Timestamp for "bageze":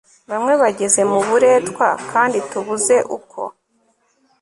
0.61-1.01